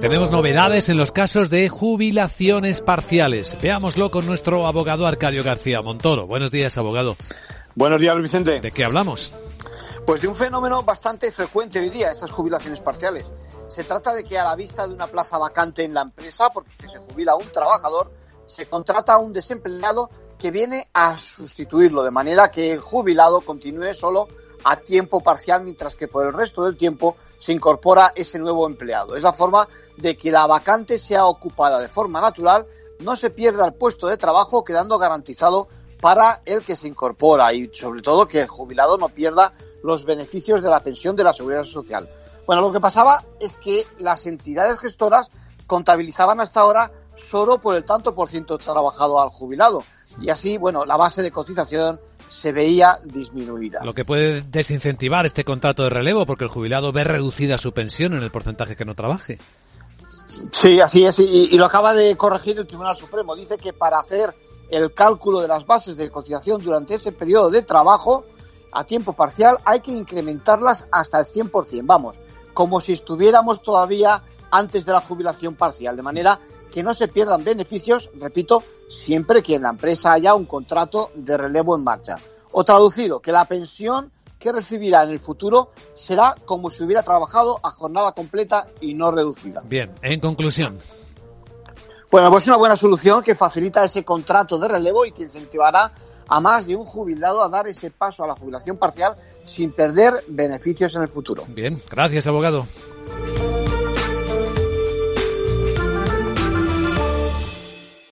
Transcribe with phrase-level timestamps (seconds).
[0.00, 3.58] Tenemos novedades en los casos de jubilaciones parciales.
[3.60, 6.26] Veámoslo con nuestro abogado Arcadio García Montoro.
[6.26, 7.16] Buenos días, abogado.
[7.74, 8.62] Buenos días, Vicente.
[8.62, 9.30] ¿De qué hablamos?
[10.06, 13.30] Pues de un fenómeno bastante frecuente hoy día, esas jubilaciones parciales.
[13.68, 16.88] Se trata de que a la vista de una plaza vacante en la empresa, porque
[16.88, 18.10] se jubila un trabajador,
[18.46, 20.08] se contrata a un desempleado
[20.38, 24.28] que viene a sustituirlo, de manera que el jubilado continúe solo
[24.64, 29.16] a tiempo parcial, mientras que por el resto del tiempo se incorpora ese nuevo empleado.
[29.16, 32.66] Es la forma de que la vacante sea ocupada de forma natural,
[33.00, 35.68] no se pierda el puesto de trabajo, quedando garantizado
[36.00, 39.52] para el que se incorpora y sobre todo que el jubilado no pierda
[39.82, 42.08] los beneficios de la pensión de la seguridad social.
[42.46, 45.30] Bueno, lo que pasaba es que las entidades gestoras
[45.66, 49.82] contabilizaban hasta ahora solo por el tanto por ciento trabajado al jubilado
[50.20, 53.80] y así, bueno, la base de cotización se veía disminuida.
[53.84, 58.14] Lo que puede desincentivar este contrato de relevo porque el jubilado ve reducida su pensión
[58.14, 59.38] en el porcentaje que no trabaje.
[60.26, 63.36] Sí, así es, y, y lo acaba de corregir el Tribunal Supremo.
[63.36, 64.34] Dice que para hacer
[64.70, 68.24] el cálculo de las bases de cotización durante ese periodo de trabajo
[68.72, 72.20] a tiempo parcial hay que incrementarlas hasta el 100%, vamos,
[72.54, 76.38] como si estuviéramos todavía antes de la jubilación parcial, de manera
[76.70, 81.36] que no se pierdan beneficios, repito, siempre que en la empresa haya un contrato de
[81.36, 82.16] relevo en marcha.
[82.52, 87.60] O traducido, que la pensión que recibirá en el futuro será como si hubiera trabajado
[87.62, 89.62] a jornada completa y no reducida.
[89.64, 90.78] Bien, en conclusión.
[92.10, 95.92] Bueno, pues una buena solución que facilita ese contrato de relevo y que incentivará
[96.26, 100.24] a más de un jubilado a dar ese paso a la jubilación parcial sin perder
[100.28, 101.44] beneficios en el futuro.
[101.48, 102.66] Bien, gracias abogado.